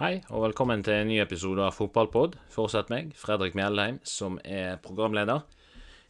[0.00, 2.38] Hei, og velkommen til en ny episode av Fotballpod.
[2.48, 5.42] Fortsett meg, Fredrik Mjelheim, som er programleder.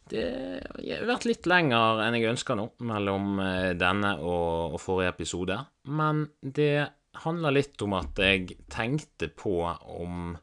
[0.07, 0.21] Det
[0.63, 5.57] har vært litt lenger enn jeg ønsker nå, mellom eh, denne og, og forrige episode.
[5.91, 6.85] Men det
[7.25, 10.37] handler litt om at jeg tenkte på om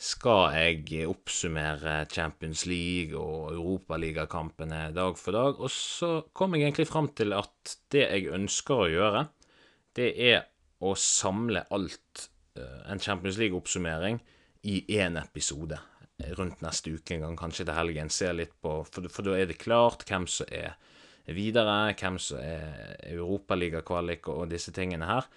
[0.00, 5.60] skal jeg oppsummere Champions League og Europaligakampene dag for dag?
[5.60, 9.24] Og så kom jeg egentlig fram til at det jeg ønsker å gjøre,
[10.00, 10.46] det er
[10.80, 14.20] å samle alt en Champions League-oppsummering
[14.66, 15.78] i én episode
[16.36, 18.10] rundt neste uke en gang, kanskje til helgen.
[18.12, 20.74] Se litt på, for, for da er det klart hvem som er
[21.30, 25.30] videre, hvem som er europaligakvalik og disse tingene her.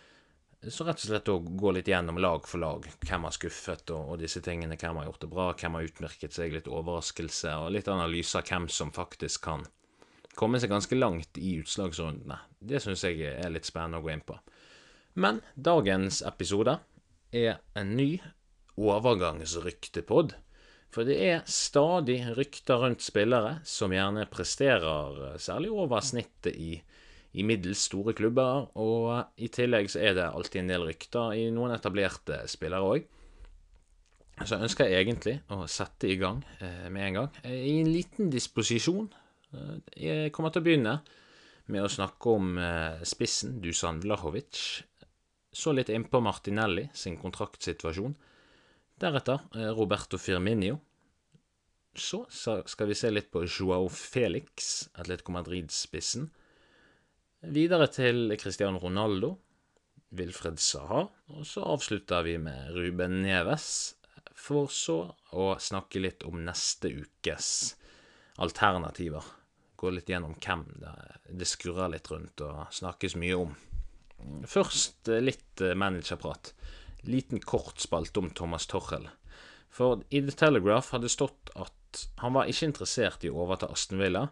[0.64, 2.86] Så rett og slett å gå litt gjennom lag for lag.
[3.04, 4.78] Hvem har skuffet og, og, disse tingene.
[4.80, 6.56] Hvem har gjort det bra, hvem har utmerket seg.
[6.56, 9.66] Litt overraskelse og litt analyse av hvem som faktisk kan
[10.40, 12.40] komme seg ganske langt i utslagsrundene.
[12.64, 14.40] Det syns jeg er litt spennende å gå inn på.
[15.20, 16.80] Men dagens episode
[17.34, 18.18] er en ny
[18.80, 20.34] overgangsryktepod.
[20.94, 26.76] For det er stadig rykter rundt spillere som gjerne presterer eh, særlig over snittet i,
[27.34, 31.50] i middels store klubber, og i tillegg så er det alltid en del rykter i
[31.54, 33.10] noen etablerte spillere òg.
[34.44, 37.36] Så jeg ønsker egentlig å sette i gang eh, med en gang.
[37.44, 39.10] Eh, I en liten disposisjon.
[39.54, 40.96] Eh, jeg kommer til å begynne
[41.74, 44.84] med å snakke om eh, spissen Dusan Vlahovic
[45.54, 48.16] så litt innpå Martinelli sin kontraktsituasjon.
[49.00, 50.80] Deretter eh, Roberto Firminio.
[51.96, 52.26] Så
[52.66, 56.32] skal vi se litt på Joao Felix, Atletico Madrid-spissen.
[57.54, 59.36] Videre til Cristiano Ronaldo,
[60.18, 63.68] Wilfred Saha, og så avslutter vi med Ruben Neves,
[64.34, 64.98] for så
[65.38, 67.76] å snakke litt om neste ukes
[68.42, 69.28] alternativer.
[69.78, 70.96] Gå litt gjennom hvem det,
[71.30, 73.54] det skurrer litt rundt og snakkes mye om.
[74.50, 76.54] Først eh, litt eh, managerprat.
[77.08, 79.10] Liten kort spalte om Thomas Torrell.
[79.74, 84.02] For i The Telegraph hadde stått at han var ikke interessert i å overta Aston
[84.02, 84.28] Villa.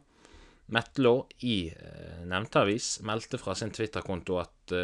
[0.71, 4.75] Metlaw i eh, nevnte avis meldte fra sin Twitter-konto at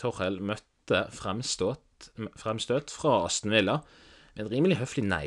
[0.00, 2.10] Torrell møtte fremstått,
[2.40, 3.78] fremstøt fra Aston Villa
[4.34, 5.26] med et rimelig høflig nei.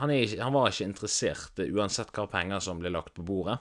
[0.00, 3.60] Han, ikke, han, var ikke interessert uansett hva penger som ble lagt på bordet.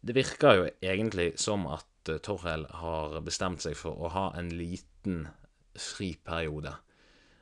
[0.00, 4.50] Det virker jo egentlig som at Eh, Torhell har bestemt seg for å ha en
[4.56, 5.26] liten
[5.76, 6.72] friperiode.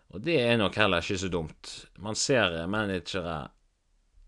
[0.08, 1.72] Og det er nok heller ikke så dumt.
[2.00, 3.38] Man ser managere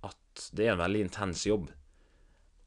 [0.07, 1.71] at det er en veldig intens jobb.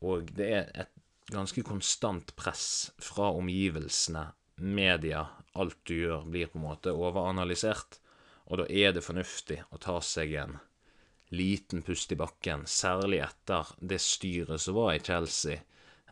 [0.03, 0.91] Og det er et
[1.31, 4.25] ganske konstant press fra omgivelsene,
[4.57, 5.27] media.
[5.53, 7.99] Alt du gjør, blir på en måte overanalysert.
[8.49, 10.57] Og da er det fornuftig å ta seg en
[11.33, 15.61] liten pust i bakken, særlig etter det styret som var i Chelsea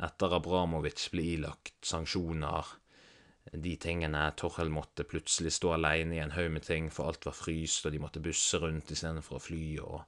[0.02, 2.78] etter Abramovic ble ilagt sanksjoner,
[3.52, 7.36] de tingene Torhell måtte plutselig stå alene i en haug med ting, for alt var
[7.36, 10.02] fryst, og de måtte busse rundt istedenfor å fly, og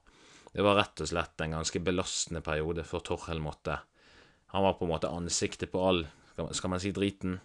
[0.54, 3.80] Det var rett og slett en ganske belastende periode for Torhell måtte
[4.54, 6.04] Han var på en måte ansiktet på all,
[6.54, 7.40] skal man si, driten.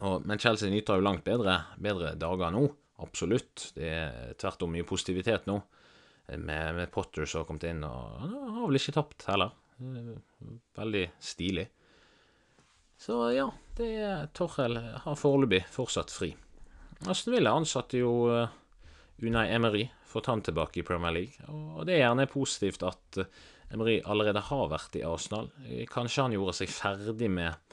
[0.00, 2.62] Og, men Chelsea nyter jo langt bedre, bedre dager nå.
[3.04, 3.74] Absolutt.
[3.76, 5.58] Det er tvert om mye positivitet nå.
[6.32, 9.52] Med, med Potter som har kommet inn, og han har vel ikke tapt heller.
[9.78, 11.66] Veldig stilig.
[13.02, 16.30] Så ja, det er Torhell har foreløpig fortsatt fri.
[17.10, 18.52] Aston Villa ansatte jo uh,
[19.22, 21.48] Unai Emery, fått han tilbake i Premier League.
[21.50, 23.42] Og det er gjerne positivt at uh,
[23.74, 25.50] Emery allerede har vært i Arsenal.
[25.90, 27.72] Kanskje han gjorde seg ferdig med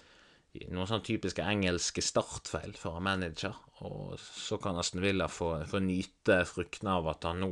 [0.74, 3.54] noen sånn typiske engelske startfeil for en manager,
[3.86, 7.52] og så kan Aston Villa få, få nyte fruktene av at han nå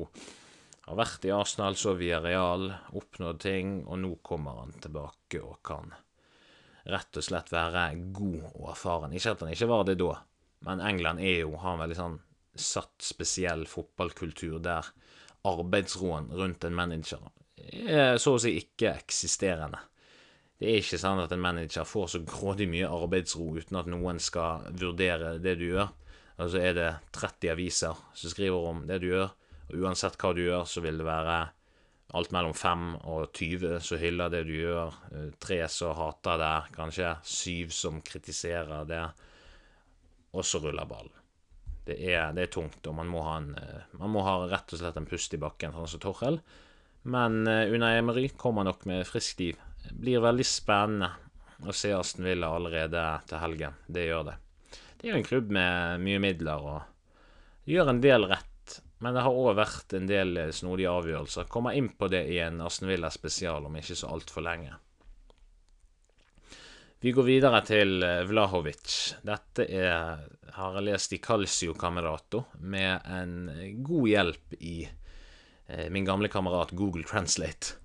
[0.87, 5.59] har vært i Arsenal, så via Real, oppnådd ting, og nå kommer han tilbake og
[5.67, 5.91] kan
[6.87, 9.15] rett og slett være god og erfaren.
[9.15, 10.13] Ikke at han ikke var det da,
[10.67, 12.21] men England er jo, har en veldig sånn
[12.57, 14.87] satt spesiell fotballkultur der
[15.47, 17.27] arbeidsroen rundt en manager
[17.57, 19.79] er så å si ikke eksisterende.
[20.57, 24.21] Det er ikke sånn at en manager får så grådig mye arbeidsro uten at noen
[24.23, 25.89] skal vurdere det du gjør.
[25.91, 29.29] og Altså er det 30 aviser som skriver om det du gjør,
[29.67, 31.37] og uansett hva du gjør, så vil det være
[32.16, 36.55] alt mellom 5 og 20 som hyller det du gjør, eh, tre som hater det,
[36.78, 39.03] kanskje syv som kritiserer det,
[40.31, 41.14] og så ruller ballen.
[41.87, 44.79] Det er, det er tungt, og man må, en, eh, man må, ha rett og
[44.79, 46.41] slett en pust i bakken, sånn som Torhell.
[47.08, 49.59] Men under Emery kommer nok med friskt liv.
[49.96, 51.14] Blir veldig spennende
[51.64, 53.78] å se Aston Villa allerede til helgen.
[53.87, 54.34] Det gjør det.
[54.97, 58.56] Det er jo en klubb med mye midler og gjør en del rett
[58.99, 61.49] men det har òg vært en del eh, snodige avgjørelser.
[61.52, 64.73] Kommer inn på det i en Aston Villa spesial om ikke så altfor lenge.
[66.99, 68.94] Vi går videre til eh, Vlahovic.
[69.28, 70.23] Dette er,
[70.58, 76.73] har jeg lest i Calcio Camerato med en god hjelp i eh, min gamle kamerat
[76.73, 77.78] Google Translate.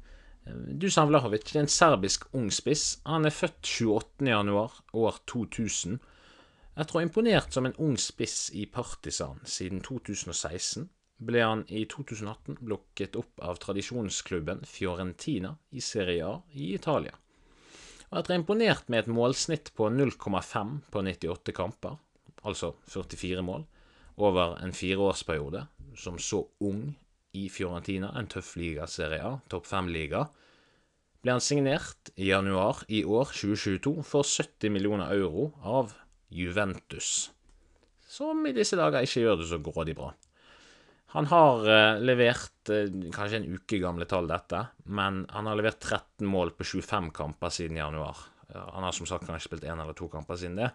[0.43, 3.03] Du Dusan Vlahovic det er en serbisk ung spiss.
[3.05, 4.49] Han er født 28.1
[4.97, 6.01] år 2000.
[6.73, 10.89] Jeg tror imponert som en ung spiss i Partisan siden 2016,
[11.27, 17.15] ble han i 2018 blokket opp av tradisjonsklubben Fiorentina i Serie A i Italia.
[18.11, 21.97] Og etter imponert med et målsnitt på 0,5 på 98 kamper,
[22.45, 23.65] altså 44 mål,
[24.21, 25.65] over en fireårsperiode,
[25.97, 26.91] som så ung
[27.33, 30.27] i Fiorentina, en tøff liga, Serie A, topp fem-liga,
[31.23, 35.95] ble han signert i januar i år, 2022, for 70 millioner euro av
[36.33, 37.31] Juventus,
[38.09, 40.11] som i disse dager ikke gjør det så grådig bra.
[41.13, 45.83] Han har eh, levert eh, kanskje en uke gamle tall, dette, men han har levert
[45.85, 48.17] 13 mål på 25 kamper siden januar.
[48.53, 50.71] Han har som sagt kanskje spilt én eller to kamper siden det.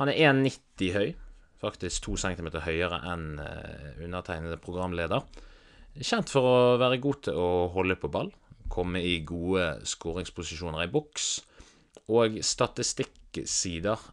[0.00, 1.12] Han er 1,90 høy,
[1.60, 5.28] faktisk to centimeter høyere enn eh, undertegnede programleder.
[6.00, 8.32] Kjent for å være god til å holde på ball,
[8.72, 11.30] komme i gode skåringsposisjoner i boks,
[12.08, 14.04] og statistikksider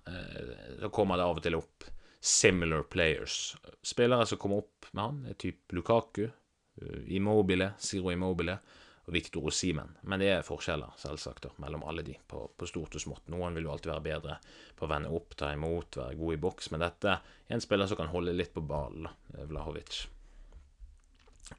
[0.82, 1.86] så kommer det av og til opp
[2.26, 3.58] similar players.
[3.82, 8.58] Spillere som kommer opp med han, er type Lukaku, eh, Immobile, Zero Immobile
[9.06, 9.92] og Victor Osimen.
[10.02, 13.28] Men det er forskjeller, selvsagt, mellom alle de, på, på, stort og smått.
[13.30, 14.38] Noen vil jo alltid være bedre
[14.74, 17.92] på å vende opp, ta imot, være god i boks, men dette er en spiller
[17.92, 19.06] som kan holde litt på ballen,
[19.46, 20.00] Vlahovic.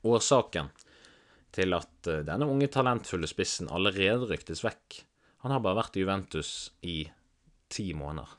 [0.02, 0.72] Årsaken
[1.54, 4.98] til at eh, denne unge, talentfulle spissen allerede ryktes vekk
[5.44, 6.50] Han har bare vært i Juventus
[6.82, 6.96] i
[7.70, 8.34] ti måneder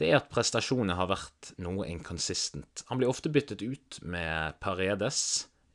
[0.00, 2.82] det er at prestasjonene har vært noe inconsistent.
[2.88, 5.18] Han blir ofte byttet ut med Paredes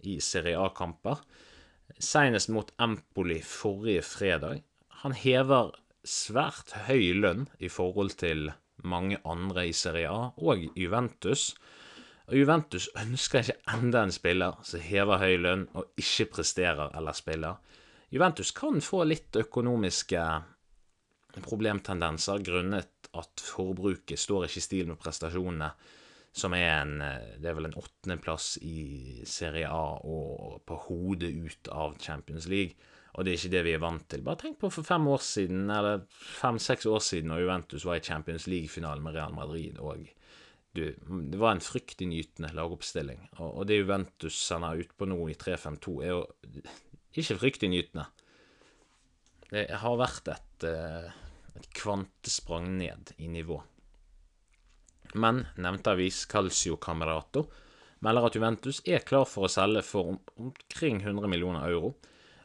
[0.08, 1.22] i Serie A-kamper,
[2.00, 4.64] senest mot Empoli forrige fredag.
[5.04, 5.72] Han hever
[6.04, 8.52] svært høy lønn i forhold til
[8.84, 11.54] mange andre i Serie A og Juventus.
[12.30, 17.16] Og Juventus ønsker ikke enda en spiller som hever høy lønn og ikke presterer eller
[17.18, 17.60] spiller.
[18.14, 20.22] Juventus kan få litt økonomiske
[21.46, 25.72] problemtendenser grunnet at forbruket står ikke i stil med prestasjonene,
[26.30, 27.00] som er en
[27.42, 32.78] Det er vel en åttendeplass i Serie A og på hodet ut av Champions League.
[33.18, 34.22] Og det er ikke det vi er vant til.
[34.22, 38.06] Bare tenk på for fem år siden, eller fem-seks år siden, når Juventus var i
[38.06, 39.80] Champions League-finalen med Real Madrid.
[39.80, 40.06] og
[40.76, 40.84] du,
[41.32, 43.24] det var en fryktinngytende lagoppstilling.
[43.40, 46.22] Og, og det Juventus sender ut på nå i 3-5-2, er jo
[47.18, 48.06] ikke fryktinngytende.
[49.50, 51.10] Det har vært et uh,
[51.76, 53.60] kvantesprang ned i nivå.
[55.14, 57.48] Men nevnte avis Calcio Camerato
[58.06, 61.96] melder at Juventus er klar for å selge for omkring 100 millioner euro.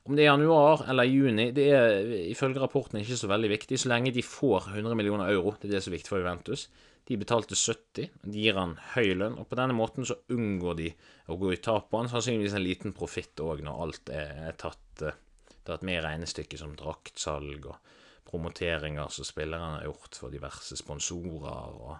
[0.04, 3.88] Om det er januar eller juni, det er ifølge rapporten ikke så veldig viktig, så
[3.88, 5.54] lenge de får 100 millioner euro.
[5.56, 6.66] Det er det som er viktig for Juventus.
[7.08, 10.90] De betalte 70, de gir han høy lønn, og på denne måten så unngår de
[11.32, 12.10] å gå i tap på han.
[12.12, 15.16] Sannsynligvis en liten profitt òg, når alt er tatt, eh,
[15.64, 17.92] tatt med i regnestykket, som draktsalg og
[18.28, 21.96] promoteringer som spillerne har gjort for diverse sponsorer og,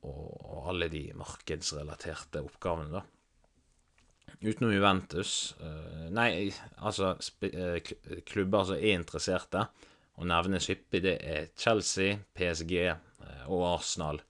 [0.00, 3.04] og, og alle de markedsrelaterte oppgavene, da.
[4.44, 6.50] Utenom Juventus uh, Nei,
[6.84, 7.94] altså uh,
[8.26, 9.66] klubber som er interesserte,
[10.14, 12.76] og nevnes hyppig, det er Chelsea, PSG
[13.50, 14.20] og Arsenal.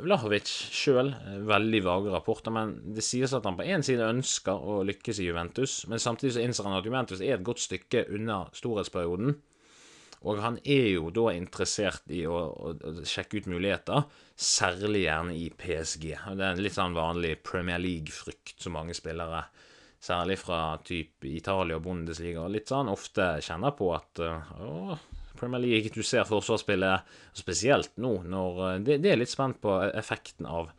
[0.00, 1.10] Vlahovic sjøl,
[1.44, 5.26] veldig vage rapporter, men det sies at han på én side ønsker å lykkes i
[5.26, 9.36] Juventus, men samtidig så innser han at Juventus er et godt stykke unna storhetsperioden.
[10.26, 15.36] Og han er jo da interessert i å, å, å, sjekke ut muligheter, særlig gjerne
[15.38, 16.08] i PSG.
[16.10, 19.44] Det er en litt sånn vanlig Premier League-frykt som mange spillere,
[20.02, 24.98] særlig fra type Italia og Bundesliga, litt sånn ofte kjenner på at å,
[25.38, 30.48] Premier League, du ser forsvarsspillet, spesielt nå når det, det er litt spent på effekten
[30.50, 30.72] av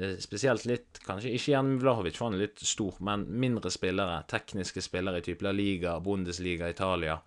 [0.00, 4.22] eh, Spesielt litt, kanskje ikke Jan Vlahovic, for han er litt stor, men mindre spillere,
[4.30, 7.18] tekniske spillere i type La Liga, Bundesliga, Italia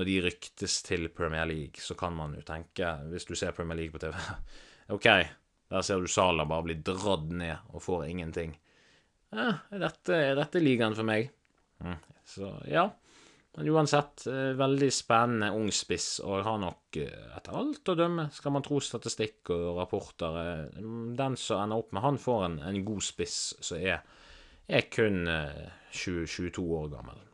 [0.00, 3.76] når de ryktes til Premier League, så kan man jo tenke, hvis du ser Premier
[3.82, 4.16] League på TV
[4.96, 5.08] OK,
[5.70, 8.56] der ser du Salah bare bli dratt ned og får ingenting.
[9.30, 11.28] Ja, er dette, er dette ligaen for meg?
[11.84, 12.00] Mm.
[12.26, 12.88] Så ja.
[13.58, 18.28] Men uansett, eh, veldig spennende ung spiss, og har nok, eh, etter alt å dømme,
[18.32, 20.82] skal man tro statistikk og rapporter eh,
[21.18, 24.00] Den som ender opp med Han får en, en god spiss som er,
[24.70, 27.26] er kun 20, 22 år gammel.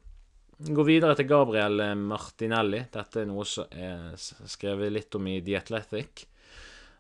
[0.56, 2.78] Går videre til Gabriel Martinelli.
[2.88, 6.22] Dette er noe som er skrevet litt om i The Athletic.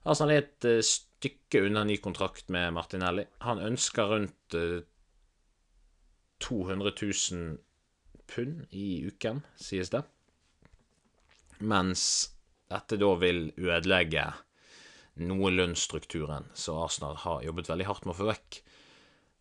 [0.04, 3.24] Altså, han er et eh, stykke unna ny kontrakt med Martinelli.
[3.46, 4.56] Han ønsker rundt
[6.44, 7.00] 200 eh,
[7.32, 7.56] 000
[8.28, 10.02] pund i uken, sies det.
[11.64, 12.02] Mens
[12.68, 14.26] dette da vil ødelegge
[15.24, 18.60] noe lønnsstrukturen som Arsenal har jobbet veldig hardt med å få vekk.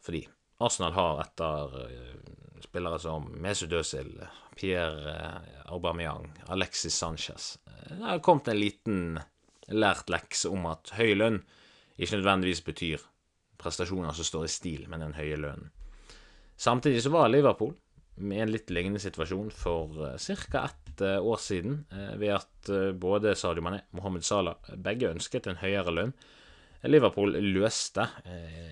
[0.07, 0.23] Fordi
[0.57, 4.13] Arsenal har etter uh, spillere som Mesut Özil,
[4.55, 7.57] Pierre uh, Aubameyang, Alexis Sanchez
[7.89, 9.19] Det har kommet en liten
[9.67, 11.41] lært lekse om at høy lønn
[11.95, 13.03] ikke nødvendigvis betyr
[13.59, 15.71] prestasjoner som står i stil med den høye lønnen.
[16.55, 17.73] Samtidig så var Liverpool
[18.19, 20.65] i en litt lignende situasjon for ca.
[20.65, 21.81] ett år siden,
[22.19, 22.69] ved at
[22.99, 26.13] både Sadio Mané og Mohammed Salah begge ønsket en høyere lønn.
[26.87, 28.07] Liverpool løste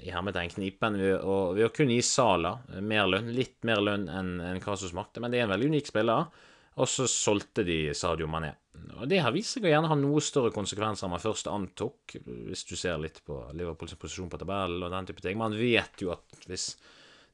[0.04, 4.10] i hermetegn knipen ved å, ved å kunne gi Salah mer lønn, litt mer lønn
[4.12, 6.28] enn en hva som men det er en veldig unik spiller.
[6.74, 8.50] Og så solgte de Sadio Mané.
[8.98, 12.16] Og Det har vist seg å gjerne ha noe større konsekvenser enn man først antok,
[12.26, 15.38] hvis du ser litt på Liverpools posisjon på tabellen og den type ting.
[15.38, 16.72] Man vet jo at hvis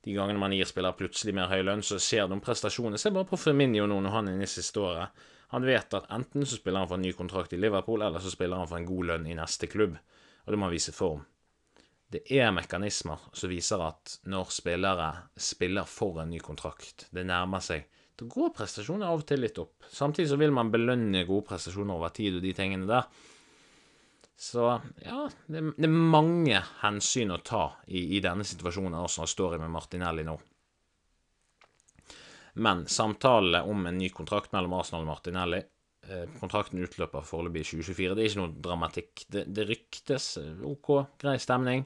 [0.03, 3.00] de gangene man gir spillere plutselig mer høy lønn, så skjer de prestasjoner.
[3.00, 5.25] Se bare på Firminio nå når han er inne i siste året.
[5.55, 8.31] Han vet at enten så spiller han for en ny kontrakt i Liverpool, eller så
[8.31, 9.95] spiller han for en god lønn i neste klubb.
[10.49, 11.19] Og det må vise form.
[12.09, 17.61] Det er mekanismer som viser at når spillere spiller for en ny kontrakt, det nærmer
[17.61, 17.83] seg,
[18.17, 19.85] da går prestasjoner av og til litt opp.
[19.93, 23.05] Samtidig så vil man belønne gode prestasjoner over tid og de tingene der.
[24.41, 24.65] Så
[25.05, 29.61] ja, det, det, er mange hensyn å ta i, i denne situasjonen Arsenal står i
[29.61, 30.33] med Martinelli nå.
[32.57, 35.61] Men samtalene om en ny kontrakt mellom Arsenal og Martinelli
[36.39, 38.15] Kontrakten utløper foreløpig i 2024.
[38.15, 39.25] Det er ikke noe dramatikk.
[39.31, 40.31] Det, det ryktes.
[40.65, 41.85] OK, grei stemning.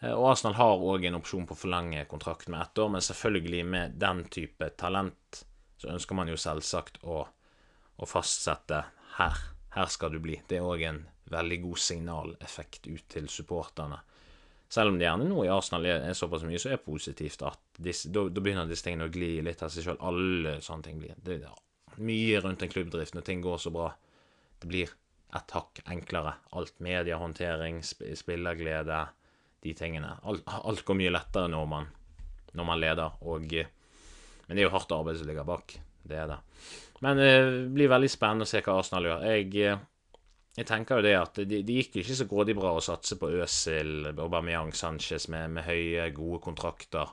[0.00, 3.04] Eh, og Arsenal har òg en opsjon på å forlenge kontrakten med ett år, men
[3.04, 5.44] selvfølgelig med den type talent
[5.80, 7.22] så ønsker man jo selvsagt å,
[7.96, 8.84] å fastsette
[9.18, 9.42] her.
[9.74, 10.38] Her skal du bli.
[10.48, 13.98] Det er òg en veldig god signaleffekt ut til supporterne.
[14.70, 17.78] Selv om det gjerne nå i Arsenal er, er såpass mye, så er positivt at
[17.78, 20.00] da, begynner disse tingene å gli litt av seg sjøl.
[20.02, 21.40] Alle sånne ting blir det,
[22.02, 23.90] Mye rundt en klubbdrift når ting går så bra.
[24.60, 24.92] Det blir
[25.34, 26.36] et hakk enklere.
[26.56, 29.00] Alt mediehåndtering, sp spillerglede,
[29.64, 30.16] de tingene.
[30.22, 31.88] Alt, alt, går mye lettere når man,
[32.52, 33.18] når man leder.
[33.22, 35.78] Og, men det er jo hardt arbeid som ligger bak.
[36.04, 36.38] Det er det.
[37.04, 37.34] Men det
[37.74, 39.26] blir veldig spennende å se hva Arsenal gjør.
[39.32, 39.78] Jeg
[40.54, 43.26] jeg tenker jo det at det, de gikk ikke så grådig bra å satse på
[43.42, 47.10] Øsil, Aubameyang, Sanchez med, med, høye, gode kontrakter.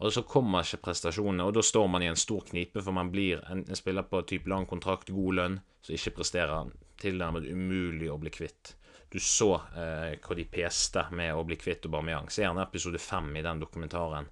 [0.00, 3.10] Og så kommer ikke prestasjonene, og da står man i en stor knipe, for man
[3.12, 8.08] blir en, en spiller på type lang kontrakt, god lønn, som ikke presterer tilnærmet umulig
[8.12, 8.74] å bli kvitt.
[9.12, 12.30] Du så eh, hva de peste med å bli kvitt Aubameyang.
[12.32, 14.30] Se gjerne episode fem i den dokumentaren.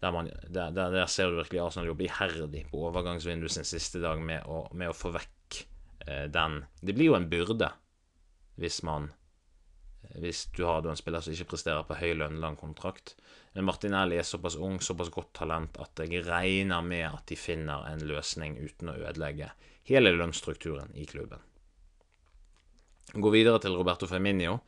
[0.00, 4.00] Der, man, der, der, der, ser du virkelig Arsenal jobbe iherdig på overgangsvinduet sin siste
[4.00, 5.32] dag med å, med å få vekk
[6.06, 7.72] Eh, den Det blir jo en byrde
[8.56, 9.10] hvis man
[10.14, 13.16] Hvis du har en spiller som ikke presterer på høy lønn, lang kontrakt.
[13.56, 17.86] Men Martinelli er såpass ung, såpass godt talent, at jeg regner med at de finner
[17.88, 19.48] en løsning uten å ødelegge
[19.88, 21.40] hele lønnsstrukturen i klubben.
[23.16, 24.58] Gå videre til Roberto Feminio.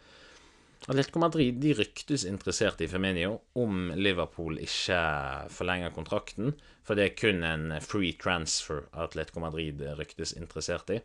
[0.87, 5.02] Atletico Madrid de ryktes interessert i Feminio om Liverpool ikke
[5.52, 6.54] forlenger kontrakten,
[6.87, 11.02] for det er kun en free transfer Atletico Madrid ryktes interessert i.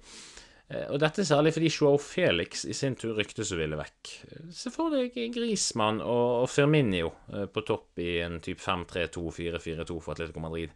[0.73, 4.11] Eh, og dette er særlig fordi Joao Felix i sin tur ryktes å ville vekk.
[4.55, 10.43] Se for deg Grismann og Firminio eh, på topp i en type 5-3-2-4-4-2 for Atletico
[10.43, 10.73] Madrid.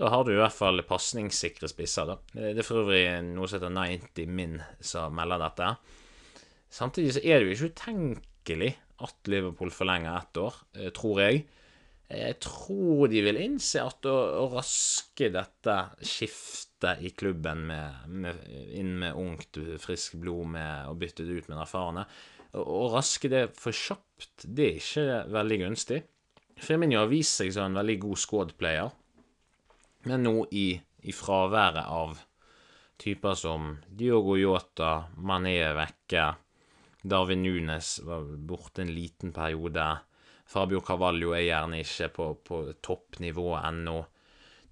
[0.00, 2.08] Da har du i hvert fall pasningssikre spisser.
[2.10, 2.18] da.
[2.34, 5.74] Eh, det er for øvrig noe som heter 90 Min som melder dette.
[6.74, 8.72] Samtidig så er det jo ikke utenkelig
[9.04, 10.56] at Liverpool forlenger ett år,
[10.94, 11.44] tror jeg.
[12.12, 18.42] Jeg tror de vil innse at å, raske dette skiftet i klubben med, med,
[18.76, 22.04] inn med ungt, friskt blod med, og bytte det ut med erfarne
[22.60, 26.02] Å raske det for kjapt, det er ikke veldig gunstig.
[26.60, 28.92] Firmino har vist seg som en veldig god squad-player,
[30.06, 32.20] men nå i, i fraværet av
[33.00, 36.28] typer som Diogo Yota, Mané vekke,
[37.02, 39.88] Darwin Nunes var borte en liten periode.
[40.48, 43.98] Fabio Carvalho er gjerne ikke på, på toppnivå ennå.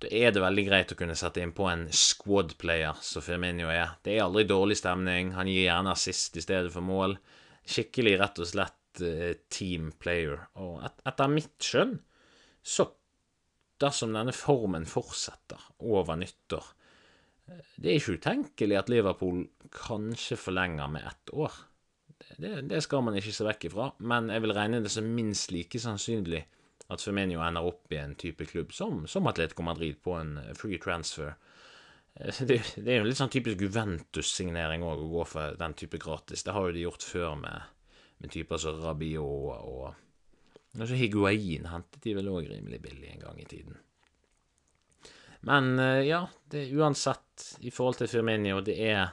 [0.02, 3.94] Da er det veldig greit å kunne sette inn på en squad-player, som Firminio er.
[4.02, 5.30] Det er aldri dårlig stemning.
[5.36, 7.16] Han gir gjerne assist i stedet for mål.
[7.62, 10.40] Skikkelig, rett og slett uh, team player.
[10.58, 11.94] Og et, etter mitt skjønn,
[12.62, 12.88] så
[13.82, 16.66] dersom denne formen fortsetter over nyttår
[17.50, 19.40] eh, Det er ikke utenkelig at Liverpool
[19.74, 21.56] kanskje forlenger med ett år.
[22.36, 25.52] Det, det, skal man ikke se vekk ifra, men jeg vil regne det som minst
[25.54, 26.42] like sannsynlig
[26.92, 30.80] at Firmenio ender opp i en type klubb som, som Atletico Madrid på en free
[30.82, 31.34] transfer.
[32.14, 36.00] Eh, det, det er jo litt sånn typisk Juventus-signering òg, å gå for den type
[36.02, 36.44] gratis.
[36.44, 37.70] Det har jo de gjort før med,
[38.22, 43.40] med typer som Rabiot og altså Higuain hentet de vel òg rimelig billig en gang
[43.40, 43.80] i tiden.
[45.48, 49.10] Men eh, ja, det, uansett, i forhold til Firmino, det er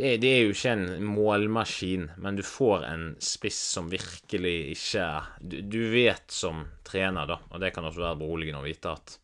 [0.00, 5.08] det, det, er jo ikke en målmaskin, men du får en spiss som virkelig ikke
[5.40, 9.18] du, du, vet som trener, da, og det kan også være beroligende å vite at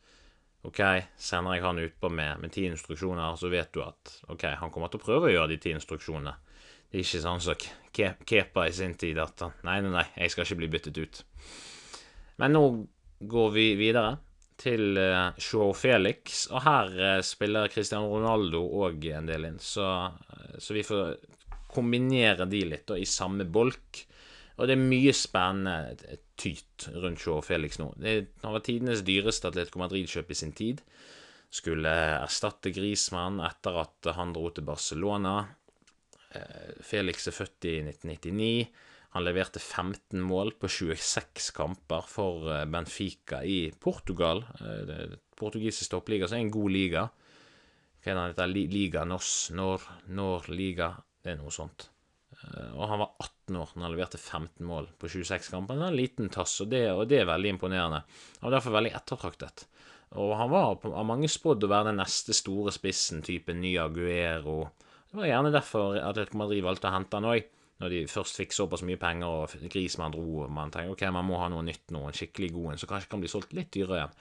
[0.67, 0.83] OK,
[1.17, 4.93] sender jeg han utpå med, med ti instruksjoner, så vet du at OK, han kommer
[4.93, 6.35] til å prøve å gjøre de ti instruksjonene.
[6.91, 7.67] Det er ikke sånn som
[7.97, 11.23] Kepa i sin tid at han Nei, nei, nei, jeg skal ikke bli byttet ut.
[12.43, 12.65] Men nå
[13.25, 14.19] går vi videre
[14.61, 14.99] til
[15.43, 20.77] Shaw Felix, og her uh, spiller Cristiano Ronaldo òg en del inn, så, uh, så,
[20.77, 21.17] vi får
[21.73, 24.05] kombinere de litt da, i samme bolk.
[24.57, 27.91] Og det er mye spennende tyt rundt Shaw Felix nå.
[28.01, 30.81] Det, han var tidenes dyreste Atletico Madrid-kjøp i sin tid.
[31.53, 35.35] Skulle erstatte Grismann etter at han dro til Barcelona.
[36.85, 38.49] Felix er født i 1999.
[39.17, 44.43] Han leverte 15 mål på 26 kamper for eh, Benfica i Portugal.
[44.61, 47.05] Eh, portugisisk toppliga, som er en god liga.
[48.05, 49.49] Hva er det Liga Nos?
[49.57, 50.91] Nor, Nor Liga?
[51.25, 51.89] Det er noe sånt.
[52.43, 55.81] Eh, og han var 18 år når han leverte 15 mål på 26 kamper.
[55.81, 58.05] Det er en liten tass, og det, og det er veldig imponerende.
[58.43, 59.65] Han var derfor veldig ettertraktet.
[60.21, 64.61] Og han var av mange spådd å være den neste store spissen, type ny Aguero.
[65.09, 67.53] Det var gjerne derfor Atletico Madrid valgte å hente han òg
[67.83, 71.27] når de først fikk såpass mye penger og Grismann dro, og man tenker ok, man
[71.29, 73.73] må ha noe nytt nå, en skikkelig god en, så kanskje kan bli solgt litt
[73.75, 74.17] dyrere igjen.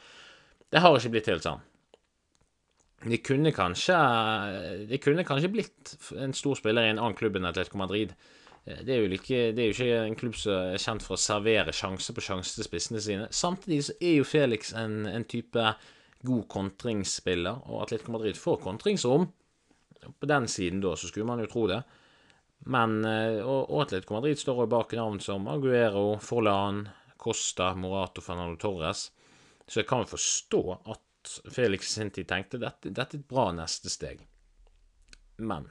[0.76, 1.64] Det har ikke blitt helt sånn.
[3.06, 3.96] De kunne kanskje
[4.90, 8.16] De kunne kanskje blitt en stor spiller i en annen klubb enn Atletico Madrid.
[8.66, 11.22] Det er, jo ikke, det er jo ikke en klubb som er kjent for å
[11.22, 13.28] servere sjanse på sjanse til spissene sine.
[13.30, 15.68] Samtidig så er jo Felix en, en type
[16.26, 19.28] god kontringsspiller, og Atletico Madrid får kontringsrom.
[20.18, 21.84] På den siden da, så skulle man jo tro det.
[22.60, 26.86] Men eh, og, Atletico Madrid står jo bak navn som Aguero, Forlan,
[27.18, 29.12] Costa, Morato, Fernando Torres.
[29.68, 30.62] Så jeg kan jo forstå
[30.94, 34.22] at Felix sin tid tenkte dette, dette er et bra neste steg.
[35.38, 35.68] Men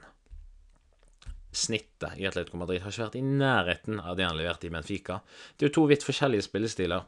[1.55, 5.21] snittet i Atletico Madrid har ikke vært i nærheten av det han leverte i Benfica.
[5.55, 7.07] Det er jo to vidt forskjellige spillestiler.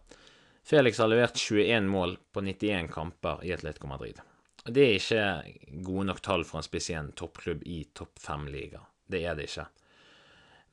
[0.67, 4.19] Felix har levert 21 mål på 91 kamper i Atletico Madrid.
[4.67, 8.81] Det er ikke gode nok tall for en spesiell toppklubb i topp fem-liga.
[9.07, 9.67] Det er det ikke.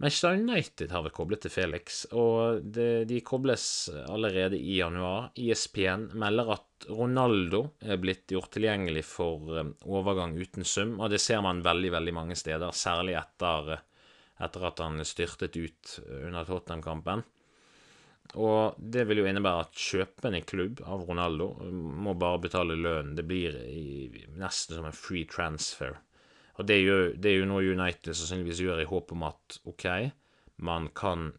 [0.03, 3.66] Manchester United har vært koblet til Felix, og det, de kobles
[4.11, 5.29] allerede i januar.
[5.38, 11.23] ISPN melder at Ronaldo er blitt gjort tilgjengelig for um, overgang uten sum, og det
[11.23, 13.77] ser man veldig, veldig mange steder, særlig etter,
[14.42, 15.94] etter at han styrtet ut
[16.25, 17.23] under Tottenham-kampen.
[18.35, 23.14] Og det vil jo innebære at kjøpende klubb av Ronaldo må bare betale lønn.
[23.14, 26.01] Det blir i, nesten som en free transfer.
[26.55, 29.59] Og det er, jo, det er jo noe United sannsynligvis gjør i håp om at
[29.67, 29.88] OK,
[30.62, 31.33] man kan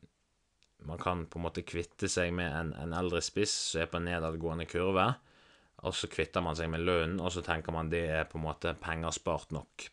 [0.85, 3.97] man kan på en måte kvitte seg med en, en eldre spiss som er på
[3.97, 5.07] en nedadgående kurve,
[5.85, 8.45] og så kvitter man seg med lønnen, og så tenker man det er på en
[8.45, 9.87] måte penger spart nok.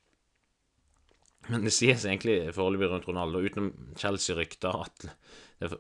[1.50, 5.06] Men det sies egentlig foreløpig rundt Ronaldo, utenom Chelsea-rykter, at
[5.58, 5.72] det,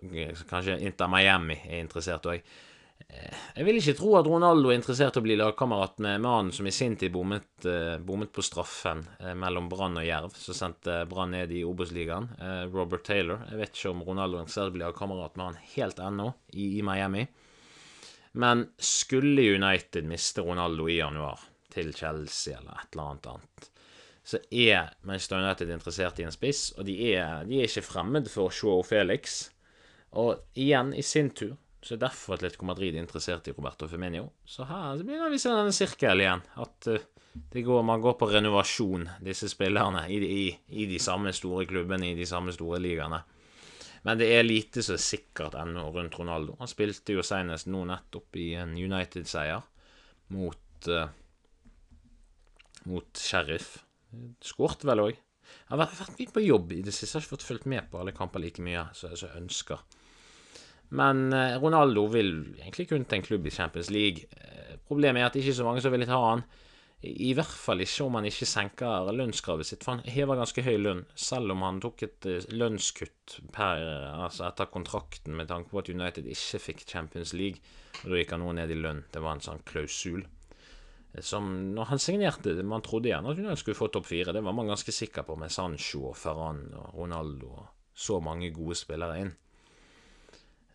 [0.50, 2.42] kanskje Inter Miami er interessert òg.
[3.12, 6.66] Jeg vil ikke tro at Ronaldo er interessert i å bli lagkamerat med mannen som
[6.68, 11.02] i sin tid bommet, eh, bommet på straffen eh, mellom Brann og Jerv, som sendte
[11.10, 12.30] Brann ned i Obos-ligaen.
[12.40, 13.44] Eh, Robert Taylor.
[13.50, 16.30] Jeg vet ikke om Ronaldo er interessert i å bli lagkamerat med han helt ennå,
[16.54, 17.26] i, i, Miami.
[18.40, 23.68] Men skulle United miste Ronaldo i januar til Chelsea eller et eller annet annet,
[24.24, 28.30] så er Manchester United interessert i en spiss, og de er, de er ikke fremmed
[28.32, 29.50] for Joe Felix.
[30.16, 34.28] Og igjen, i sin tur så er derfor Atletico Madrid er interessert i Roberto Femenio.
[34.46, 36.44] Så her så begynner vi å se denne sirkelen igjen.
[36.62, 37.06] At uh,
[37.52, 40.44] går, man går på renovasjon, disse spillerne, i, i,
[40.78, 43.22] i, de samme store klubbene, i de samme store ligaene.
[44.06, 46.54] Men det er lite så sikkert ennå rundt Ronaldo.
[46.62, 49.66] Han spilte jo senest nå nettopp i en United-seier
[50.34, 51.10] mot uh,
[52.90, 53.76] mot Sheriff.
[54.42, 55.18] Skårte vel òg.
[55.52, 57.90] Jeg har vært mye på jobb i det siste, jeg har ikke fått fulgt med
[57.90, 59.82] på alle kamper like mye som jeg ønsker.
[60.92, 64.26] Men eh, Ronaldo vil egentlig kun til en klubb i Champions League.
[64.36, 66.44] Eh, problemet er at det ikke er så mange som vil ta han.
[67.02, 70.76] I hvert fall ikke om han ikke senker lønnskravet sitt, for han hever ganske høy
[70.78, 73.82] lønn, selv om han tok et eh, lønnskutt per,
[74.28, 77.64] altså etter kontrakten med tanke på at United ikke fikk Champions League.
[78.04, 79.04] Og Da gikk han noe ned i lønn.
[79.12, 80.26] Det var en sånn klausul.
[81.20, 84.32] Som når han signerte Man trodde gjerne at United skulle få topp fire.
[84.32, 88.48] Det var man ganske sikker på med Sancho og Ferran og Ronaldo og så mange
[88.54, 89.34] gode spillere inn.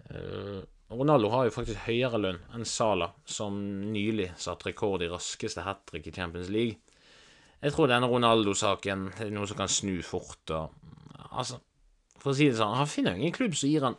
[0.10, 3.58] Eh, Ronaldo har jo faktisk høyere lønn enn Sala, som
[3.91, 6.80] nylig satt rekord i raskeste hat trick i Champions League.
[7.60, 10.54] Jeg tror denne Ronaldo-saken er noe som kan snu fort.
[10.54, 10.70] Og,
[11.32, 11.60] altså,
[12.22, 13.98] for å si det sånn, han finner ingen klubb som gir han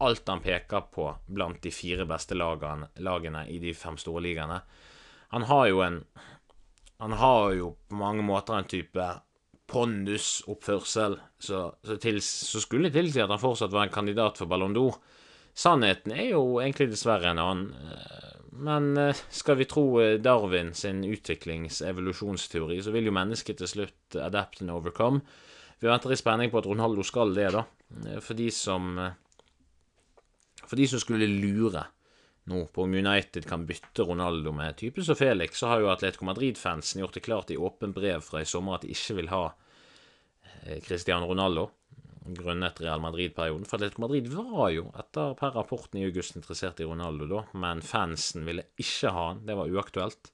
[0.00, 4.60] alt han peker på blant de fire beste lagene, lagene i de fem store ligaene.
[5.34, 6.04] Han har jo en
[7.00, 9.04] Han har jo på mange måter en type
[9.70, 14.98] pondusoppførsel så, så, så skulle tilsi at han fortsatt var en kandidat for Ballon d'Or.
[15.56, 17.70] Sannheten er jo egentlig dessverre en annen.
[18.60, 19.84] Men skal vi tro
[20.22, 25.22] Darwin sin utviklings-evolusjonsteori, så vil jo mennesket til slutt adapt and overcome.
[25.80, 27.64] Vi venter i spenning på at Ronaldo skal det, da.
[28.20, 28.98] For de som
[30.66, 31.86] For de som skulle lure
[32.48, 36.24] nå på om United kan bytte Ronaldo med type som Felix, så har jo Atletico
[36.28, 39.44] Madrid-fansen gjort det klart i åpent brev fra i sommer at de ikke vil ha
[40.64, 41.68] eh, Cristiano Ronaldo
[42.34, 43.64] grunnet Real Madrid-perioden.
[43.64, 47.82] For Atletico Madrid var jo, etter per rapporten i august, interessert i Ronaldo da, men
[47.84, 49.44] fansen ville ikke ha han.
[49.46, 50.32] Det var uaktuelt.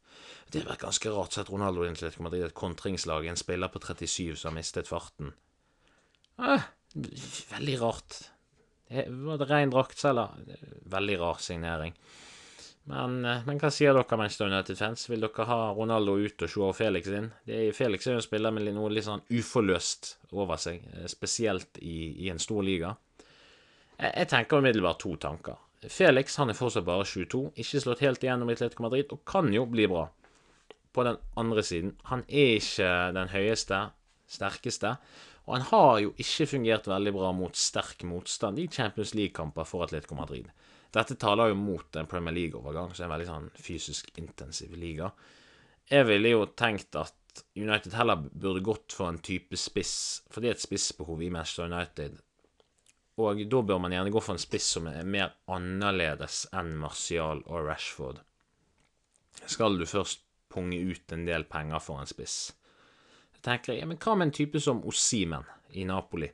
[0.50, 3.82] Det har vært ganske rart sett Ronaldo i Atletico Madrid, et kontringslag, en spiller på
[3.82, 5.32] 37 som har mistet farten.
[6.42, 6.66] Eh,
[7.54, 8.18] veldig rart.
[8.88, 10.57] Var det rein draktselger?
[10.87, 11.94] Veldig rar signering.
[12.87, 15.09] Men, eh, men, hva sier dere, Manchester United-fans?
[15.11, 17.33] Vil dere ha Ronaldo ut og Joao Felix inn?
[17.75, 22.12] Felix er jo en spiller med noe litt sånn uforløst over seg, eh, spesielt i,
[22.27, 22.94] i en stor liga.
[23.99, 25.59] Jeg, jeg tenker umiddelbart to tanker.
[25.90, 29.51] Felix han er fortsatt bare 22, ikke slått helt igjennom i Atletico Madrid, og kan
[29.55, 30.07] jo bli bra.
[30.94, 33.83] På den andre siden, han er ikke den høyeste,
[34.31, 34.94] sterkeste,
[35.46, 39.87] og han har jo ikke fungert veldig bra mot sterk motstand i Champions League-kamper for
[39.87, 40.48] Atletico Madrid.
[40.94, 45.12] Dette taler jo mot en Premier League-overgang, som er en veldig sånn fysisk intensiv liga.
[45.87, 50.50] Jeg ville jo tenkt at United heller burde gått for en type spiss, for det
[50.50, 52.18] er et spissbehov i Manchester United.
[53.22, 57.44] Og da bør man gjerne gå for en spiss som er mer annerledes enn Martial
[57.46, 58.18] og Rashford.
[59.46, 62.50] Skal du først punge ut en del penger for en spiss?
[63.46, 65.46] Tenker jeg, men hva med en type som Osimen
[65.78, 66.28] i Napoli?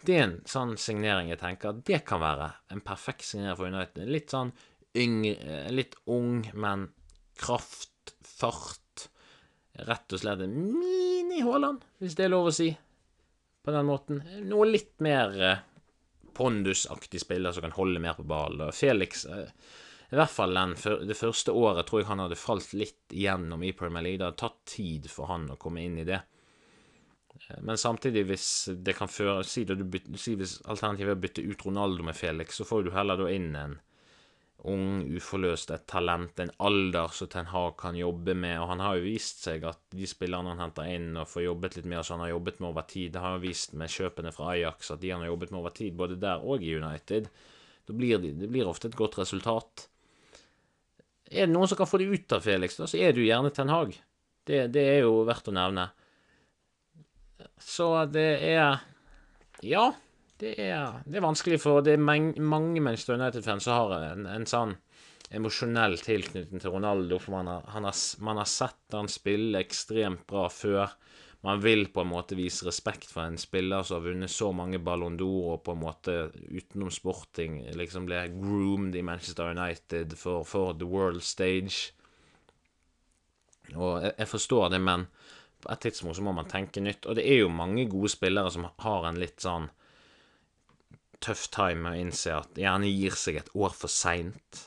[0.00, 4.08] Det er en sånn signering jeg tenker det kan være en perfekt signering for United.
[4.08, 4.52] Litt sånn
[4.96, 6.88] yngre, litt ung, men
[7.40, 8.78] kraft, fart
[9.86, 12.68] Rett og slett en mini-Haaland, hvis det er lov å si,
[13.64, 14.18] på den måten.
[14.50, 15.62] Noe litt mer eh,
[16.36, 18.74] pondusaktig spiller som kan holde mer på ballen.
[18.76, 19.52] Felix eh,
[20.10, 20.74] i hvert fall den,
[21.06, 24.18] det første året tror jeg han hadde falt litt igjennom i Premier League.
[24.18, 26.18] Det hadde tatt tid for han å komme inn i det.
[27.48, 31.44] Eh, men samtidig, hvis det kan føre Si, bytte, si hvis alternativet er å bytte
[31.46, 33.78] ut Ronaldo med Felix, så får du heller da inn en
[34.68, 38.58] ung, uforløst, et talent, en alder som Ten Hag kan jobbe med.
[38.60, 41.78] Og han har jo vist seg at de spillerne han henter inn og får jobbet
[41.78, 44.34] litt mer så han har jobbet med over tid Det har jo vist med kjøpene
[44.34, 47.30] fra Ajax at de han har jobbet med over tid, både der og i United,
[47.86, 49.88] da blir de, det blir ofte et godt resultat.
[51.30, 53.28] Er det noen som kan få det ut av Felix, da, så er det jo
[53.28, 53.94] gjerne Ten Hag.
[54.46, 55.86] Det, det er jo verdt å nevne.
[57.60, 58.80] Så det er
[59.62, 59.90] Ja,
[60.40, 64.46] det er, det er vanskelig, for det er mange Manchester United-fans som har en, en,
[64.48, 64.72] sånn
[65.36, 67.90] emosjonell tilknytning til Ronaldo, for man har, har,
[68.24, 70.96] man har sett han spille ekstremt bra før
[71.40, 74.80] man vil på en måte vise respekt for en spiller som har vunnet så mange
[74.84, 76.16] Ballon d'Or, og på en måte
[76.52, 81.94] utenom sporting liksom ble groomed i Manchester United for, for the world stage.
[83.72, 85.06] Og jeg, jeg, forstår det, men
[85.64, 87.08] på et tidspunkt så må man tenke nytt.
[87.08, 89.70] Og det er jo mange gode spillere som har en litt sånn
[91.24, 94.66] tøff time med å innse at gjerne gir seg et år for seint,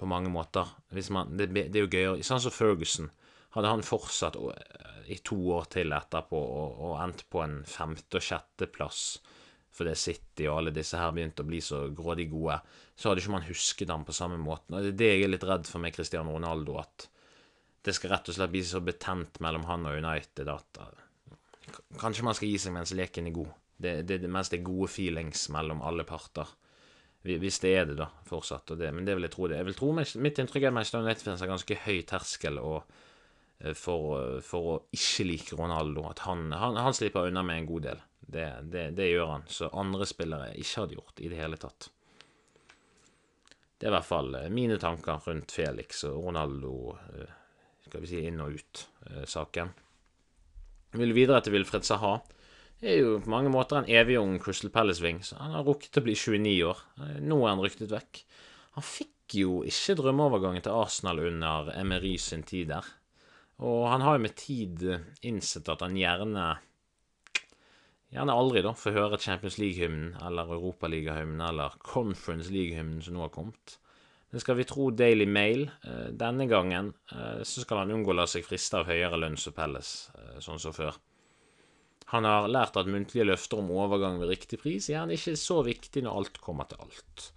[0.00, 0.68] på mange måter.
[1.12, 3.10] Man, det, det, er jo gøyere Sånn som Ferguson.
[3.56, 4.36] Hadde han fortsatt
[5.10, 9.04] i to år til etterpå og, og endt på en femte- og sjetteplass
[9.70, 12.56] fordi City og alle disse her begynte å bli så grådig gode,
[12.98, 14.74] så hadde ikke man husket ham på samme måten.
[14.74, 17.06] Og Det er det jeg er litt redd for med Cristiano Ronaldo, at
[17.86, 21.38] det skal rett og slett bli så betent mellom han og United at uh,
[22.02, 23.54] kanskje man skal gi seg mens leken er god.
[23.80, 26.50] Det, det, det, mens det er gode feelings mellom alle parter.
[27.22, 28.74] Hvis det er det, da, fortsatt.
[28.76, 29.62] Det, men det vil jeg tro det.
[29.62, 33.06] Jeg vil tro Mitt inntrykk er at Manchester United har ganske høy terskel og Eh,
[33.76, 36.06] for, for, å ikke like Ronaldo.
[36.10, 38.02] At han, han, han, slipper unna med en god del.
[38.20, 39.46] Det, det, det, gjør han.
[39.50, 41.90] Så andre spillere ikke hadde gjort i det hele tatt.
[43.80, 46.74] Det er i hvert fall eh, mine tanker rundt Felix og Ronaldo,
[47.16, 47.30] eh,
[47.86, 49.72] skal vi si inn og ut-saken.
[50.92, 52.18] Vi vil videre til Wilfred Saha.
[52.80, 55.20] Er jo på mange måter en evig ung Crystal Palace-ving.
[55.36, 56.78] Han har rukket å bli 29 år.
[57.20, 58.22] Nå er han ryktet vekk.
[58.76, 62.86] Han fikk jo ikke drømmeovergangen til Arsenal under Emery sin tid der.
[63.60, 64.84] Og han har jo med tid
[65.26, 66.48] innsett at han gjerne
[68.10, 73.30] Gjerne aldri da får høre Champions League-hymnen eller Europaliga-hymnen eller Conference League-hymnen som nå har
[73.30, 73.76] kommet.
[74.30, 78.16] Men skal vi tro Daily Mail, eh, denne gangen eh, så skal han unngå å
[78.18, 80.98] la seg friste av høyere lønns og Pelles, eh, sånn som før.
[82.10, 85.60] Han har lært at muntlige løfter om overgang ved riktig pris gjerne ikke er så
[85.66, 87.30] viktig når alt kommer til alt.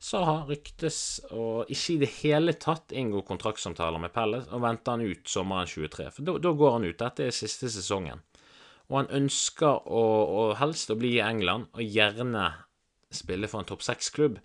[0.00, 5.04] Saha ryktes å ikke i det hele tatt inngå kontraktssamtaler med Pelle, og venter han
[5.04, 6.06] ut sommeren 23.
[6.16, 6.96] For da, går han ut.
[7.02, 8.22] Dette er siste sesongen.
[8.88, 10.04] Og han ønsker å,
[10.40, 12.46] å helst å bli i England, og gjerne
[13.12, 14.40] spille for en topp seks-klubb.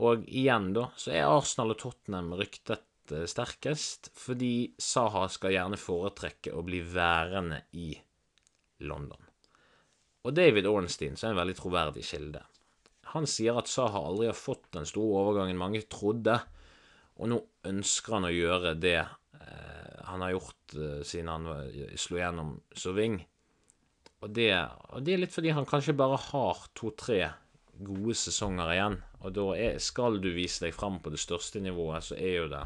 [0.00, 5.80] Og igjen, da, så er Arsenal og Tottenham ryktet eh, sterkest, fordi Saha skal gjerne
[5.80, 7.92] foretrekke å bli værende i
[8.88, 9.20] London.
[10.24, 12.42] Og David Ornstein, som er en veldig troverdig kilde,
[13.12, 16.40] han sier at Saha aldri har fått den store overgangen mange trodde,
[17.16, 21.48] og nå ønsker han å gjøre det eh, han har gjort eh, siden han
[21.98, 23.18] slo gjennom Soving.
[24.24, 24.50] Og det,
[24.92, 27.20] og det er litt fordi han kanskje bare har to-tre
[27.84, 28.96] gode sesonger igjen.
[29.24, 32.48] Og da er, skal du vise deg fram på det største nivået, så er jo
[32.52, 32.64] det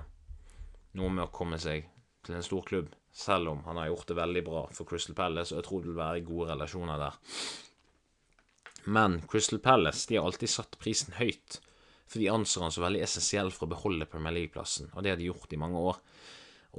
[0.98, 1.88] noe med å komme seg
[2.26, 2.94] til en stor klubb.
[3.10, 5.90] Selv om han har gjort det veldig bra for Crystal Palace, og jeg tror det
[5.90, 7.18] vil være gode relasjoner der.
[8.84, 11.60] Men Crystal Palace de har alltid satt prisen høyt,
[12.10, 15.20] for de anser han så veldig essensiell for å beholde Premier League-plassen, og det har
[15.20, 15.98] de gjort i mange år.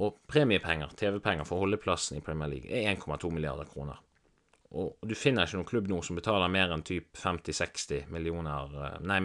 [0.02, 4.00] Og premiepenger, TV-penger for å holde plassen i Premier League, er 1,2 milliarder kroner.
[4.72, 8.94] Og du finner ikke noen klubb nå som betaler mer enn typ 50-60 millioner eh,
[9.04, 9.18] Nei,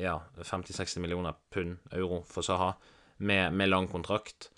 [0.00, 2.70] ja, 50-60 millioner pund, euro, for Saha,
[3.18, 4.48] med, med lang kontrakt.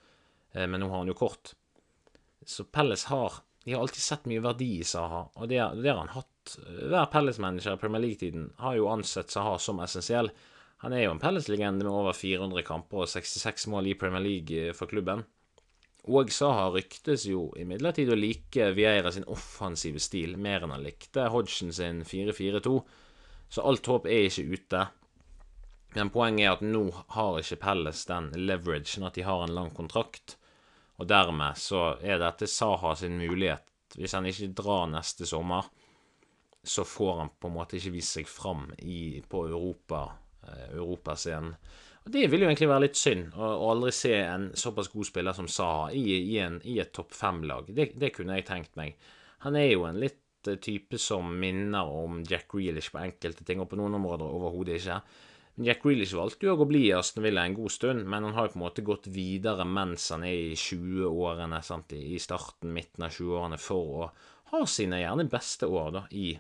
[0.53, 1.57] Eh, men nå har han jo kort.
[2.46, 5.99] Så Pelles har De har alltid sett mye verdi i Saha, og det, det har
[6.01, 6.55] han hatt.
[6.64, 10.31] Hver Pelles-manager i Premier League-tiden har jo ansett Saha som essensiell.
[10.81, 14.62] Han er jo en Pelles-legende med over 400 kamper og 66 mål i Premier League
[14.70, 15.27] eh, for klubben.
[16.09, 21.29] Og Saha ryktes jo imidlertid å like Vieira sin offensive stil mer enn han likte
[21.29, 22.73] Hodgson sin 4-4-2,
[23.53, 24.87] så alt håp er ikke ute.
[25.99, 29.73] Men poenget er at nå har ikke Pelles den leveragen at de har en lang
[29.77, 30.38] kontrakt,
[31.00, 33.64] og dermed så er dette Saha sin mulighet.
[33.96, 35.64] Hvis han ikke drar neste sommer,
[36.62, 40.02] så får han på en måte ikke vist seg fram i, på Europa,
[40.44, 41.54] eh, europascenen.
[42.04, 45.36] Og Det vil jo egentlig være litt synd å, aldri se en såpass god spiller
[45.36, 47.72] som Saha i, i, en, i et topp fem-lag.
[47.72, 49.00] Det, det, kunne jeg tenkt meg.
[49.44, 53.60] Han er jo en litt uh, type som minner om Jack Grealish på enkelte ting,
[53.60, 55.00] og på noen områder overhodet ikke.
[55.61, 58.46] Jack Grealish valgte jo å bli i Aston Villa en god stund, men han har
[58.46, 61.61] jo på en måte gått videre mens han er i 20-årene,
[62.01, 64.07] i starten, midten av 20-årene, for å
[64.55, 66.33] ha sine gjerne beste år da, i,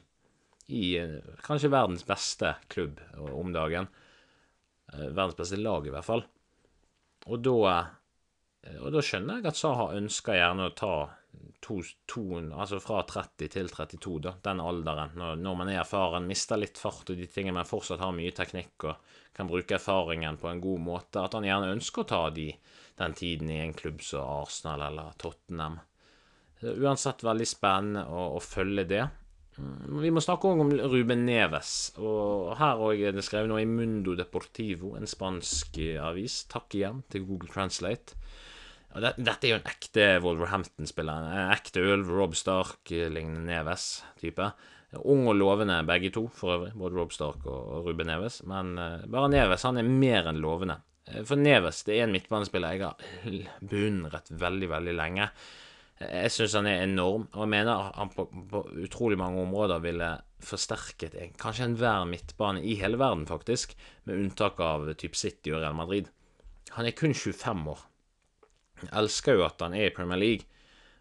[0.72, 3.90] i uh, kanskje verdens beste klubb om dagen.
[4.92, 6.24] Eh, verdens beste lag, i hvert fall.
[7.28, 7.76] Og da,
[8.64, 10.94] eh, og da skjønner jeg at Saha ønsker gjerne å ta
[11.60, 16.28] to, to, altså fra 30 til 32, da, den alderen, når, når, man er erfaren,
[16.28, 20.40] mister litt fart og de tingene, men fortsatt har mye teknikk og kan bruke erfaringen
[20.40, 22.48] på en god måte, at han gjerne ønsker å ta de,
[23.00, 25.78] den tiden i en klubb som Arsenal eller Tottenham.
[26.60, 29.04] Uansett veldig spennende å, å følge det.
[29.60, 31.74] Mm, vi må snakke også om Ruben Neves.
[32.00, 36.42] Og her er det skrevet noe i Mundo Deportivo, en spansk avis.
[36.52, 38.18] Takk igjen til Google Translate.
[38.90, 41.30] Dette er jo en ekte Wolverhampton-spiller.
[41.30, 42.10] En ekte ulv.
[42.10, 44.50] Rob Stark lignende Neves-type.
[45.06, 46.72] Ung og lovende begge to, for øvrig.
[46.74, 48.40] Både Rob Stark og Ruben Neves.
[48.50, 50.80] Men uh, bare Neves han er mer enn lovende.
[51.06, 55.30] Eh, for Neves det er en midtbanespiller jeg har beundret veldig, veldig lenge.
[56.00, 60.08] Jeg syns han er enorm, og jeg mener han på, på utrolig mange områder ville
[60.40, 63.74] forsterket en, kanskje enhver midtbane i hele verden, faktisk,
[64.08, 66.08] med unntak av type City og Real Madrid.
[66.78, 67.84] Han er kun 25 år.
[68.80, 70.46] Jeg elsker jo at han er i Premier League,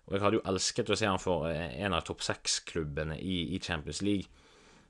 [0.08, 3.60] og jeg hadde jo elsket å se han for en av topp seks-klubbene i, i,
[3.62, 4.28] Champions League.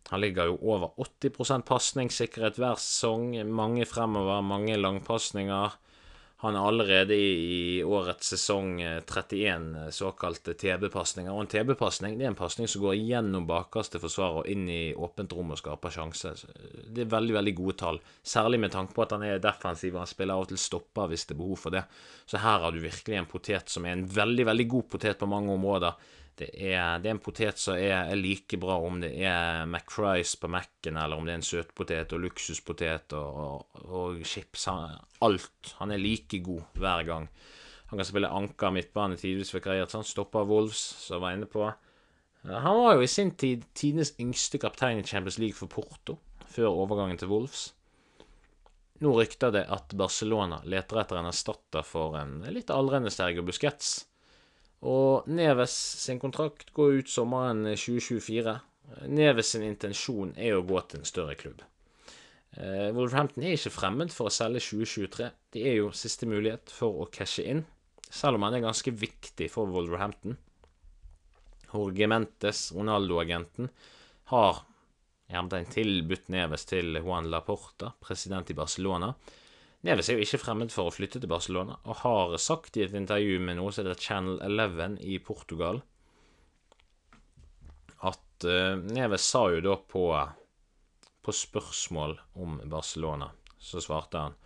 [0.10, 5.76] Han ligger jo over 80% pasningssikkerhet hver sesong, mange fremover, mange langpasninger.
[6.42, 11.34] Han er allerede i, årets sesong 31 eh, eh, såkalte TB-pasninger.
[11.34, 15.36] Og en TB-pasning er en pasning som går gjennom bakerste forsvarer og inn i åpent
[15.36, 16.32] rom og skaper sjanse.
[16.32, 19.98] Eh, det er veldig veldig gode tall, særlig med tanke på at han er defensiv
[19.98, 21.84] og han spiller av og til stopper hvis det er behov for det.
[22.24, 25.28] Så her har du virkelig en potet som er en veldig, veldig god potet på
[25.28, 26.00] mange områder.
[26.40, 30.38] Det er, det er, en potet som er, er, like bra om det er McFries
[30.40, 34.70] på Mac-en, eller om det er en søtpotet og luksuspotet og, og, og chips.
[34.72, 35.74] Han, alt.
[35.82, 37.28] Han er like god hver gang.
[37.90, 39.98] Han kan spille anker midtbane tidvis vikariert.
[39.98, 41.66] Han stopper Wolves, som var inne på.
[42.48, 46.16] Han var jo i sin tid tidenes yngste kaptein i Champions League for Porto,
[46.48, 47.74] før overgangen til Wolves.
[49.04, 54.09] Nå rykter det at Barcelona leter etter en erstatter for en litt aldrende Sergio Busquets.
[54.88, 55.74] Og Neves
[56.06, 58.56] sin kontrakt går ut sommeren 2024.
[59.12, 61.64] Neves sin intensjon er å gå til en større klubb.
[62.58, 65.30] Eh, Wolverhampton er ikke fremmed for å selge 2023.
[65.54, 67.66] Det er jo siste mulighet for å cashe inn,
[68.10, 70.38] selv om han er ganske viktig for Wolverhampton.
[71.70, 73.70] Jorge Mentes, Ronaldo-agenten,
[74.32, 74.64] har
[75.30, 79.12] tilbudt Neves til Juan Laporta, president i Barcelona.
[79.88, 82.96] Neves er jo ikke fremmed for å flytte til Barcelona, og har sagt i et
[82.98, 85.80] intervju med noe som heter Channel 11 i Portugal
[88.04, 90.04] at uh, Neves sa jo da på,
[91.24, 94.38] på spørsmål om Barcelona, så svarte han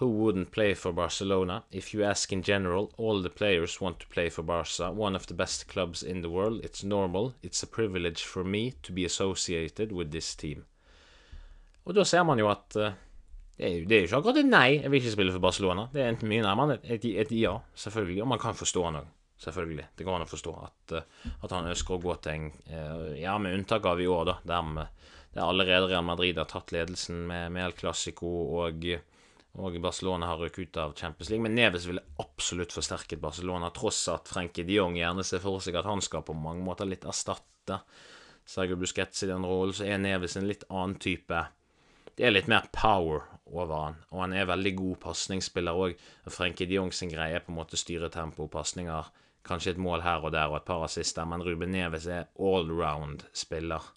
[0.00, 1.62] Who wouldn't play for Barcelona?
[1.70, 5.26] If you ask in general, all the players want to play for Barca, one of
[5.26, 6.64] the best clubs in the world.
[6.64, 7.34] It's normal.
[7.42, 10.64] It's a privilege for me to be associated with this team.
[11.84, 12.92] Og da ser man jo at uh,
[13.60, 15.44] det, er jo, det er jo ikke akkurat et nei, jeg vil ikke spille for
[15.44, 15.82] Barcelona.
[15.92, 18.22] Det er enten mye nærmere et, et, et, ja, selvfølgelig.
[18.24, 19.10] Og man kan forstå han òg.
[19.40, 19.86] Selvfølgelig.
[19.96, 23.06] Det går an å forstå at, uh, at han ønsker å gå til en uh,
[23.16, 27.22] Ja, med unntak av i år, da, der, der allerede Real Madrid har tatt ledelsen
[27.28, 28.84] med, med El Clásico og
[29.58, 31.42] og Barcelona har røket ut av Champions League.
[31.42, 35.74] Men Neves ville absolutt forsterket Barcelona, tross at Frenkie de Jong gjerne ser for seg
[35.80, 37.80] at han skal på mange måter litt erstatte
[38.46, 39.74] Sergio Busquets i den rollen.
[39.74, 41.42] Så er Neves en litt annen type
[42.20, 45.94] Det er litt mer power over han, og han er veldig god pasningsspiller òg.
[46.28, 49.06] Frenkie de Jong sin greie på en måte styre tempo, pasninger,
[49.48, 53.88] kanskje et mål her og der og et par assister, men Ruben Neves er allround-spiller.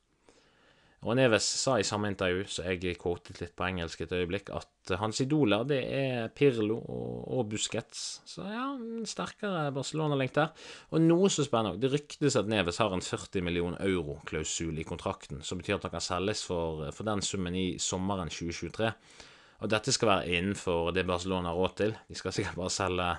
[1.04, 4.94] Og Neves sa i samme intervju, så jeg quotet litt på engelsk et øyeblikk, at
[5.02, 8.22] hans idoler det er Pirlo og, og Busquets.
[8.28, 10.54] Så ja, en sterkere Barcelona-link der.
[10.96, 15.44] Og noe så spennende Det ryktes at Neves har en 40 million euro-klausul i kontrakten,
[15.44, 18.92] som betyr at han kan selges for, for den summen i sommeren 2023.
[19.64, 21.98] Og dette skal være innenfor det Barcelona har råd til.
[22.08, 23.10] De skal sikkert bare selge,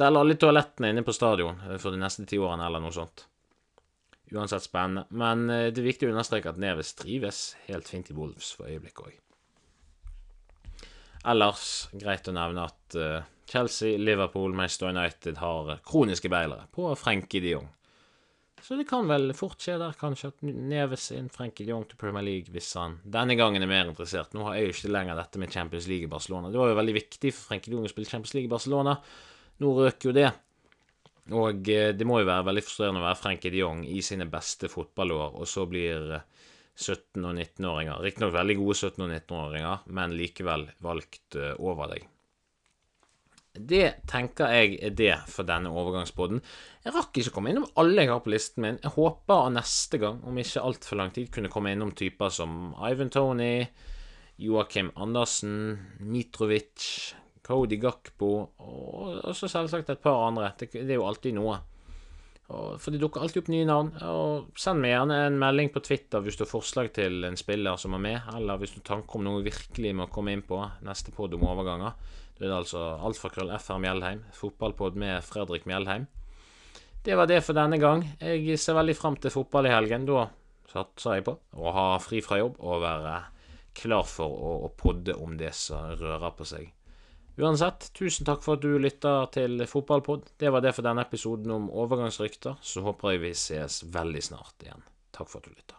[0.00, 3.28] selge alle toalettene inne på stadion for de neste ti årene, eller noe sånt.
[4.34, 5.06] Uansett spennende.
[5.10, 8.68] Men eh, det er viktig å understreke at Neves trives helt fint i Wolves for
[8.68, 9.16] øyeblikket òg.
[11.28, 17.42] Ellers greit å nevne at uh, Chelsea, Liverpool, Manchester United har kroniske beilere på Frenkie
[17.42, 17.66] de Jong.
[18.62, 21.98] Så det kan vel fort skje der, kanskje, at Neves inn Frenkie de Jong til
[22.00, 24.34] Premier League hvis han denne gangen er mer interessert.
[24.34, 26.52] Nå har jeg jo ikke lenger dette med Champions League i Barcelona.
[26.52, 28.96] Det var jo veldig viktig for Frenkie de Jong å spille Champions League i Barcelona.
[29.62, 30.30] Nå røk jo det.
[31.36, 34.28] Og eh, det må jo være veldig frustrerende å være Frenkie de Jong i sine
[34.30, 36.14] beste fotballår, og så blir
[36.78, 42.06] 17- og 19-åringer, riktignok veldig gode 17- og 19-åringer, men likevel valgt eh, over deg.
[43.58, 46.38] Det tenker jeg er det for denne overgangsboden.
[46.84, 48.78] Jeg rakk ikke å komme innom alle jeg har på listen min.
[48.84, 53.10] Jeg håper neste gang, om ikke altfor lang tid, kunne komme innom typer som Ivan
[53.10, 53.66] Tony,
[54.38, 55.56] Joakim Andersen,
[56.06, 56.84] Mitrovic,
[57.48, 60.52] Cody Gakpo og, og så selvsagt et par andre.
[60.60, 61.56] Det, det er jo alltid noe.
[62.48, 63.90] Og, for det dukker alltid opp nye navn.
[64.08, 67.80] Og Send meg gjerne en melding på Twitter hvis du har forslag til en spiller
[67.80, 71.12] som er med, eller hvis du tanker om noe virkelig må komme inn på neste
[71.16, 71.96] pod om overganger.
[72.38, 76.06] Da er det altså alfakrøll FR Mjeldheim, fotballpod med Fredrik Mjeldheim.
[77.04, 78.04] Det var det for denne gang.
[78.20, 80.06] Jeg ser veldig fram til fotball i helgen.
[80.08, 80.28] Da
[80.68, 83.14] satser jeg på å ha fri fra jobb og være
[83.78, 86.72] klar for å, å podde om det som rører på seg.
[87.38, 90.32] Uansett, tusen takk for at du lytta til Fotballpod.
[90.42, 92.58] Det var det for denne episoden om overgangsrykter.
[92.60, 94.82] Så håper jeg vi ses veldig snart igjen.
[95.14, 95.77] Takk for at du lytta.